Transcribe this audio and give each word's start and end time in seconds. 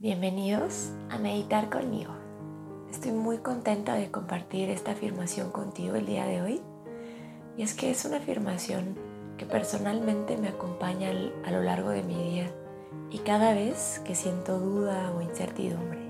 Bienvenidos 0.00 0.90
a 1.08 1.18
meditar 1.18 1.70
conmigo. 1.70 2.12
Estoy 2.90 3.12
muy 3.12 3.38
contenta 3.38 3.94
de 3.94 4.10
compartir 4.10 4.68
esta 4.68 4.90
afirmación 4.90 5.52
contigo 5.52 5.94
el 5.94 6.04
día 6.04 6.26
de 6.26 6.42
hoy. 6.42 6.60
Y 7.56 7.62
es 7.62 7.74
que 7.74 7.92
es 7.92 8.04
una 8.04 8.16
afirmación 8.16 8.98
que 9.38 9.46
personalmente 9.46 10.36
me 10.36 10.48
acompaña 10.48 11.10
a 11.46 11.50
lo 11.52 11.62
largo 11.62 11.90
de 11.90 12.02
mi 12.02 12.16
día 12.16 12.50
y 13.10 13.18
cada 13.18 13.54
vez 13.54 14.02
que 14.04 14.16
siento 14.16 14.58
duda 14.58 15.12
o 15.16 15.22
incertidumbre. 15.22 16.00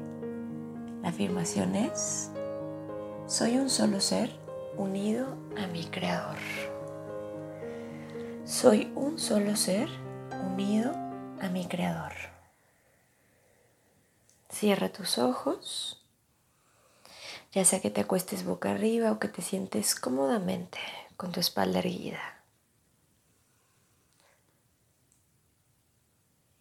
La 1.03 1.11
afirmación 1.11 1.77
es, 1.77 2.31
soy 3.27 3.59
un 3.59 3.69
solo 3.69 4.01
ser 4.01 4.31
unido 4.79 5.27
a 5.59 5.67
mi 5.67 5.85
creador. 5.85 6.39
Soy 8.45 8.91
un 8.95 9.19
solo 9.19 9.55
ser 9.57 9.91
unido 10.43 10.91
a 11.43 11.51
mi 11.51 11.67
creador. 11.67 12.34
Cierra 14.55 14.89
tus 14.89 15.19
ojos, 15.19 16.01
ya 17.51 17.65
sea 17.65 17.81
que 17.81 17.91
te 17.91 18.03
acuestes 18.03 18.45
boca 18.45 18.71
arriba 18.71 19.11
o 19.11 19.19
que 19.19 19.27
te 19.27 19.43
sientes 19.43 19.97
cómodamente 19.97 20.79
con 21.17 21.33
tu 21.33 21.41
espalda 21.41 21.81
erguida. 21.81 22.45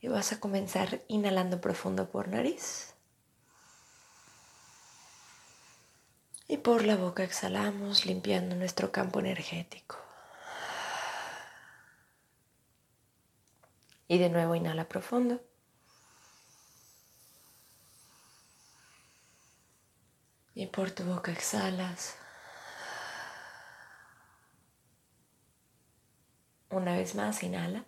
Y 0.02 0.08
vas 0.08 0.32
a 0.32 0.40
comenzar 0.40 1.04
inhalando 1.08 1.62
profundo 1.62 2.10
por 2.10 2.30
nariz. 2.30 2.96
Y 6.48 6.58
por 6.58 6.86
la 6.86 6.96
boca 6.96 7.24
exhalamos 7.24 8.08
limpiando 8.08 8.56
nuestro 8.56 8.92
campo 8.92 9.20
energético. 9.20 9.98
Y 14.08 14.18
de 14.18 14.30
nuevo 14.30 14.56
inhala 14.56 14.90
profundo. 14.90 15.40
Y 20.56 20.68
por 20.68 20.92
tu 20.92 21.04
boca 21.04 21.32
exhalas. 21.32 22.16
Una 26.70 26.96
vez 26.98 27.16
más, 27.16 27.44
inhala. 27.44 27.86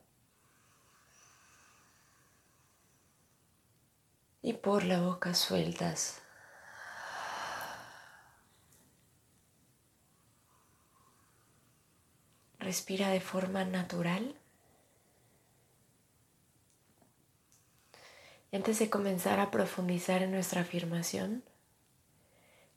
Y 4.41 4.53
por 4.53 4.83
la 4.83 5.01
boca 5.01 5.33
sueltas. 5.33 6.21
Respira 12.59 13.09
de 13.09 13.21
forma 13.21 13.63
natural. 13.63 14.35
Y 18.51 18.55
antes 18.55 18.79
de 18.79 18.89
comenzar 18.89 19.39
a 19.39 19.51
profundizar 19.51 20.21
en 20.23 20.31
nuestra 20.31 20.61
afirmación, 20.61 21.43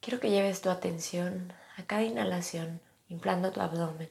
Quiero 0.00 0.20
que 0.20 0.30
lleves 0.30 0.60
tu 0.60 0.70
atención 0.70 1.52
a 1.77 1.82
cada 1.82 2.02
inhalación, 2.02 2.80
inflando 3.08 3.52
tu 3.52 3.60
abdomen. 3.60 4.10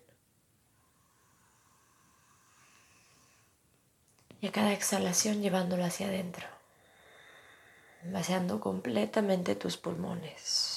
Y 4.42 4.48
a 4.48 4.52
cada 4.52 4.74
exhalación 4.74 5.42
llevándolo 5.42 5.84
hacia 5.84 6.08
adentro, 6.08 6.46
vaciando 8.04 8.60
completamente 8.60 9.56
tus 9.56 9.78
pulmones. 9.78 10.77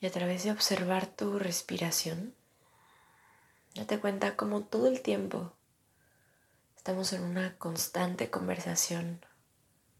Y 0.00 0.06
a 0.06 0.10
través 0.10 0.44
de 0.44 0.50
observar 0.50 1.06
tu 1.06 1.38
respiración, 1.38 2.34
date 3.74 3.98
cuenta 3.98 4.36
como 4.36 4.62
todo 4.62 4.86
el 4.86 5.00
tiempo 5.00 5.52
estamos 6.84 7.14
en 7.14 7.22
una 7.22 7.56
constante 7.56 8.28
conversación 8.28 9.24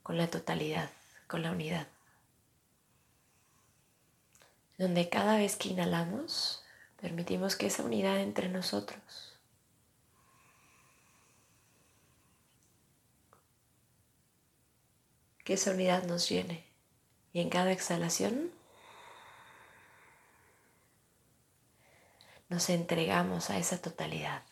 con 0.03 0.19
la 0.19 0.29
totalidad, 0.29 0.91
con 1.27 1.43
la 1.43 1.51
unidad. 1.51 1.89
Donde 4.77 5.09
cada 5.09 5.39
vez 5.39 5.57
que 5.57 5.71
inhalamos, 5.71 6.63
permitimos 7.01 7.57
que 7.57 7.69
esa 7.69 7.85
unidad 7.85 8.21
entre 8.21 8.51
nosotros. 8.51 9.39
Que 15.43 15.55
esa 15.55 15.71
unidad 15.71 16.05
nos 16.05 16.29
llene. 16.29 16.67
Y 17.33 17.41
en 17.41 17.49
cada 17.49 17.73
exhalación 17.73 18.53
nos 22.55 22.71
entregamos 22.71 23.51
a 23.51 23.59
esa 23.59 23.79
totalidad. 23.83 24.45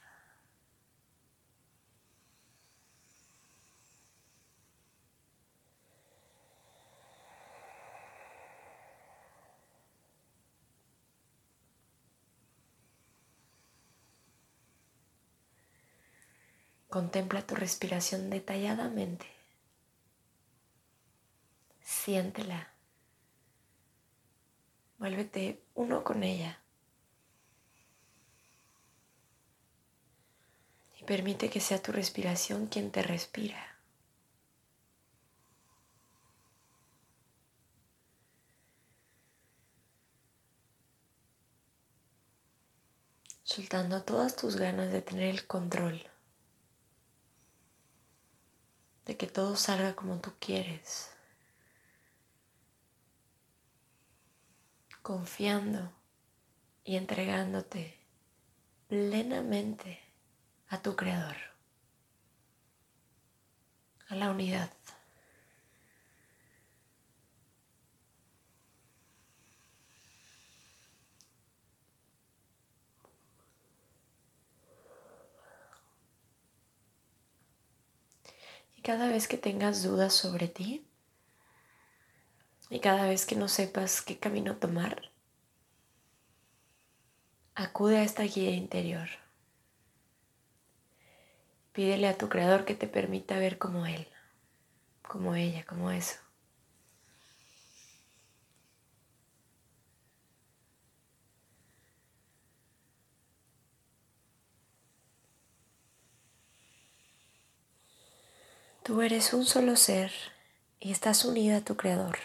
Contempla 16.88 17.46
tu 17.46 17.54
respiración 17.54 18.28
detalladamente. 18.30 19.26
Siéntela. 21.80 22.68
Vuélvete 24.98 25.62
uno 25.74 26.02
con 26.02 26.24
ella. 26.24 26.61
Y 31.02 31.04
permite 31.04 31.50
que 31.50 31.58
sea 31.58 31.82
tu 31.82 31.90
respiración 31.90 32.68
quien 32.68 32.92
te 32.92 33.02
respira. 33.02 33.76
Soltando 43.42 44.04
todas 44.04 44.36
tus 44.36 44.54
ganas 44.54 44.92
de 44.92 45.02
tener 45.02 45.24
el 45.24 45.44
control. 45.46 46.08
De 49.04 49.16
que 49.16 49.26
todo 49.26 49.56
salga 49.56 49.96
como 49.96 50.20
tú 50.20 50.32
quieres. 50.38 51.10
Confiando 55.02 55.92
y 56.84 56.94
entregándote 56.94 57.98
plenamente 58.86 60.01
a 60.72 60.80
tu 60.80 60.96
creador, 60.96 61.36
a 64.08 64.14
la 64.14 64.30
unidad. 64.30 64.70
Y 78.74 78.80
cada 78.80 79.08
vez 79.08 79.28
que 79.28 79.36
tengas 79.36 79.82
dudas 79.82 80.14
sobre 80.14 80.48
ti, 80.48 80.86
y 82.70 82.80
cada 82.80 83.06
vez 83.06 83.26
que 83.26 83.36
no 83.36 83.48
sepas 83.48 84.00
qué 84.00 84.18
camino 84.18 84.56
tomar, 84.56 85.10
acude 87.54 87.98
a 87.98 88.04
esta 88.04 88.22
guía 88.22 88.52
interior. 88.52 89.10
Pídele 91.72 92.08
a 92.08 92.18
tu 92.18 92.28
creador 92.28 92.64
que 92.64 92.74
te 92.74 92.86
permita 92.86 93.38
ver 93.38 93.58
como 93.58 93.86
él, 93.86 94.06
como 95.02 95.34
ella, 95.34 95.64
como 95.64 95.90
eso. 95.90 96.16
Tú 108.82 109.00
eres 109.00 109.32
un 109.32 109.44
solo 109.44 109.76
ser 109.76 110.12
y 110.80 110.90
estás 110.90 111.24
unida 111.24 111.58
a 111.58 111.64
tu 111.64 111.76
creador. 111.76 112.18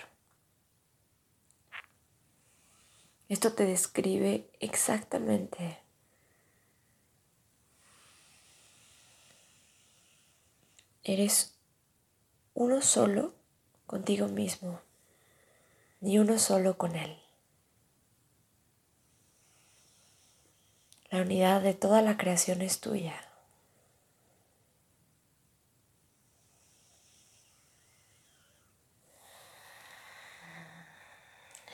Esto 3.30 3.54
te 3.54 3.66
describe 3.66 4.50
exactamente 4.60 5.87
Eres 11.10 11.58
uno 12.54 12.82
solo 12.82 13.34
contigo 13.86 14.28
mismo. 14.28 14.82
ni 16.02 16.20
uno 16.20 16.38
solo 16.38 16.78
con 16.78 16.98
Él. 16.98 17.18
La 21.10 21.22
unidad 21.22 21.62
de 21.62 21.74
toda 21.74 22.02
la 22.02 22.18
creación 22.18 22.62
es 22.62 22.82
tuya. 22.82 23.16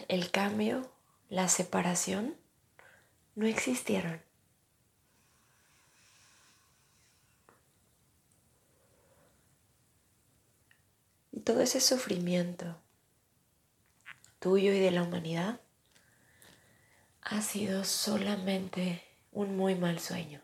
El 0.07 0.30
cambio, 0.30 0.91
la 1.30 1.50
separación, 1.50 2.38
no 3.33 3.47
existieron. 3.47 4.21
Ese 11.63 11.81
sufrimiento 11.81 12.77
tuyo 14.39 14.74
y 14.74 14.80
de 14.80 14.92
la 14.92 15.04
humanidad 15.04 15.62
ha 17.21 17.42
sido 17.42 17.86
solamente 17.86 19.01
un 19.31 19.56
muy 19.56 19.75
mal 19.75 20.00
sueño. 20.00 20.42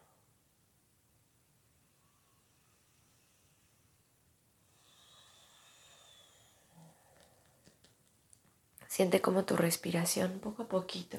Siente 8.88 9.22
como 9.22 9.46
tu 9.46 9.56
respiración 9.56 10.40
poco 10.40 10.64
a 10.64 10.68
poquito 10.68 11.18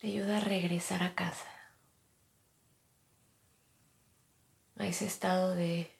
te 0.00 0.06
ayuda 0.06 0.38
a 0.38 0.40
regresar 0.40 1.02
a 1.02 1.14
casa, 1.14 1.46
a 4.76 4.86
ese 4.86 5.04
estado 5.04 5.54
de 5.54 5.99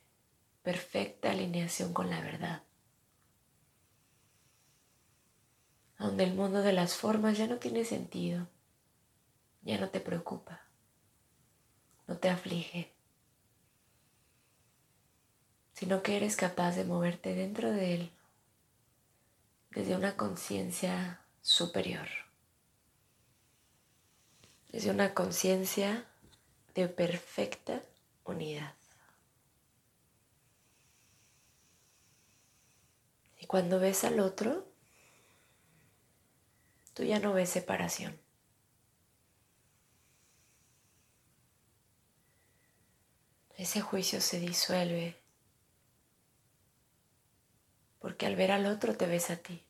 perfecta 0.63 1.31
alineación 1.31 1.93
con 1.93 2.11
la 2.11 2.21
verdad, 2.21 2.63
donde 5.99 6.25
el 6.25 6.35
mundo 6.35 6.63
de 6.63 6.73
las 6.73 6.95
formas 6.95 7.39
ya 7.39 7.47
no 7.47 7.57
tiene 7.57 7.85
sentido 7.85 8.49
ya 9.63 9.79
no 9.79 9.91
te 9.91 10.01
preocupa, 10.01 10.63
no 12.07 12.17
te 12.17 12.29
aflige, 12.29 12.93
sino 15.73 16.03
que 16.03 16.17
eres 16.17 16.37
capaz 16.37 16.77
de 16.77 16.85
moverte 16.85 17.35
dentro 17.35 17.71
de 17.71 17.95
él 17.95 18.11
desde 19.71 19.95
una 19.95 20.17
conciencia 20.17 21.25
superior, 21.43 22.09
desde 24.71 24.91
una 24.91 25.15
conciencia 25.15 26.07
de 26.75 26.89
perfecta 26.89 27.83
unidad. 28.25 28.80
Cuando 33.51 33.81
ves 33.81 34.05
al 34.05 34.21
otro, 34.21 34.65
tú 36.95 37.03
ya 37.03 37.19
no 37.19 37.33
ves 37.33 37.51
separación. 37.51 38.17
ese 43.57 43.81
juicio 43.81 44.21
se 44.21 44.39
disuelve 44.39 45.21
porque 47.99 48.27
al 48.27 48.37
ver 48.37 48.53
al 48.53 48.67
otro 48.67 48.97
te 48.97 49.07
ves 49.07 49.31
a 49.31 49.37
ti. 49.37 49.67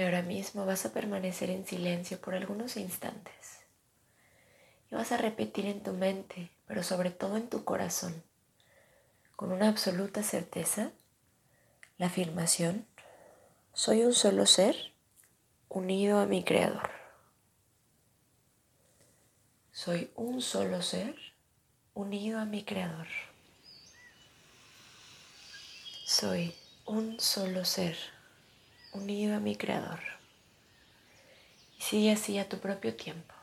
Y 0.00 0.02
ahora 0.02 0.22
mismo 0.22 0.64
vas 0.64 0.86
a 0.86 0.94
permanecer 0.94 1.50
en 1.50 1.66
silencio 1.66 2.18
por 2.22 2.34
algunos 2.34 2.78
instantes. 2.78 3.66
Y 4.90 4.94
vas 4.94 5.12
a 5.12 5.18
repetir 5.18 5.66
en 5.66 5.82
tu 5.82 5.92
mente, 5.92 6.50
pero 6.66 6.82
sobre 6.82 7.10
todo 7.10 7.36
en 7.36 7.50
tu 7.50 7.64
corazón, 7.64 8.22
con 9.36 9.52
una 9.52 9.68
absoluta 9.68 10.22
certeza, 10.22 10.92
la 11.98 12.06
afirmación, 12.06 12.86
soy 13.74 14.00
un 14.00 14.14
solo 14.14 14.46
ser 14.46 14.74
unido 15.68 16.18
a 16.18 16.24
mi 16.24 16.44
Creador. 16.44 16.88
Soy 19.70 20.10
un 20.14 20.40
solo 20.40 20.80
ser 20.80 21.14
unido 21.92 22.38
a 22.38 22.46
mi 22.46 22.64
Creador. 22.64 23.08
Soy 26.06 26.54
un 26.86 27.20
solo 27.20 27.66
ser 27.66 27.98
unido 28.92 29.36
a 29.36 29.40
mi 29.40 29.56
Creador. 29.56 30.00
Y 31.78 31.82
sigue 31.82 32.12
así 32.12 32.38
a 32.38 32.48
tu 32.48 32.58
propio 32.58 32.94
tiempo. 32.94 33.34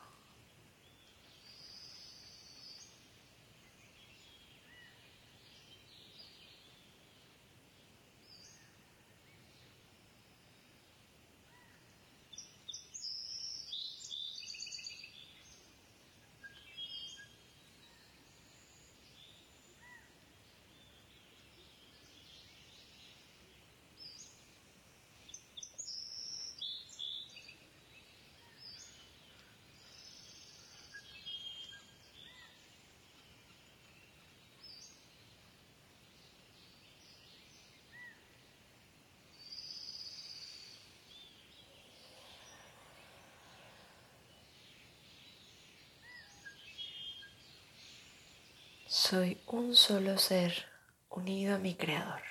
Soy 48.89 49.41
un 49.47 49.75
solo 49.75 50.17
ser 50.17 50.65
unido 51.09 51.55
a 51.55 51.57
mi 51.57 51.75
Creador. 51.75 52.21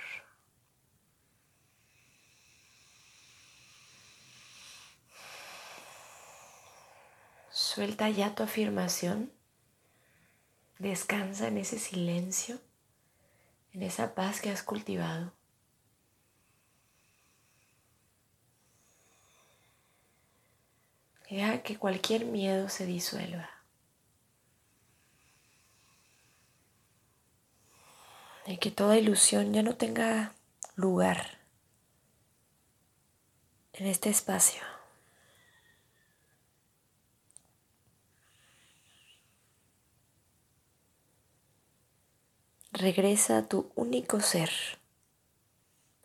Suelta 7.51 8.09
ya 8.09 8.35
tu 8.35 8.43
afirmación. 8.43 9.31
Descansa 10.79 11.49
en 11.49 11.59
ese 11.59 11.79
silencio, 11.79 12.59
en 13.75 13.83
esa 13.83 14.15
paz 14.15 14.41
que 14.41 14.49
has 14.49 14.63
cultivado. 14.63 15.35
Deja 21.29 21.63
que 21.63 21.77
cualquier 21.77 22.25
miedo 22.25 22.71
se 22.71 22.87
disuelva. 22.87 23.56
Y 28.47 28.59
que 28.59 28.71
toda 28.71 28.97
ilusión 28.97 29.53
ya 29.53 29.63
no 29.63 29.77
tenga 29.77 30.35
lugar 30.77 31.39
en 33.73 33.87
este 33.87 34.09
espacio. 34.09 34.63
Regresa 42.71 43.39
a 43.39 43.49
tu 43.49 43.73
único 43.75 44.21
ser, 44.21 44.51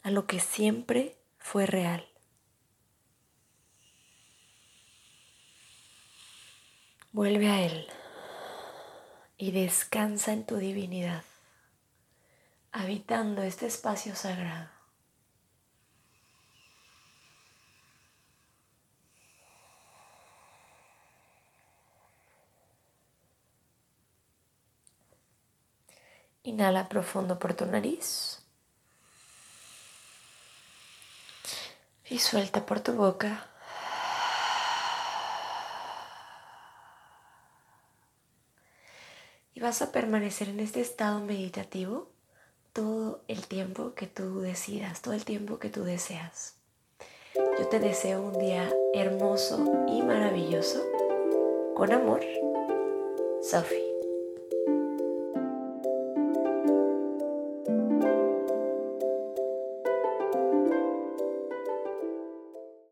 a 0.03 0.09
lo 0.09 0.25
que 0.25 0.39
siempre 0.39 1.17
fue 1.37 1.65
real. 1.65 2.07
Vuelve 7.11 7.49
a 7.49 7.65
Él 7.65 7.87
y 9.37 9.51
descansa 9.51 10.31
en 10.31 10.45
tu 10.45 10.55
divinidad 10.55 11.25
habitando 12.71 13.41
este 13.43 13.65
espacio 13.67 14.15
sagrado. 14.15 14.69
Inhala 26.43 26.89
profundo 26.89 27.37
por 27.37 27.53
tu 27.53 27.65
nariz. 27.65 28.39
Y 32.09 32.19
suelta 32.19 32.65
por 32.65 32.79
tu 32.81 32.93
boca. 32.93 33.47
y 39.53 39.59
vas 39.59 39.81
a 39.81 39.91
permanecer 39.91 40.49
en 40.49 40.59
este 40.59 40.81
estado 40.81 41.19
meditativo 41.19 42.10
todo 42.73 43.21
el 43.27 43.45
tiempo 43.47 43.93
que 43.95 44.07
tú 44.07 44.39
decidas, 44.39 45.01
todo 45.01 45.13
el 45.13 45.25
tiempo 45.25 45.59
que 45.59 45.69
tú 45.69 45.83
deseas. 45.83 46.55
Yo 47.59 47.67
te 47.67 47.79
deseo 47.79 48.21
un 48.21 48.37
día 48.37 48.69
hermoso 48.93 49.85
y 49.87 50.01
maravilloso. 50.01 50.81
Con 51.75 51.91
amor, 51.91 52.21
Sophie. 53.41 53.90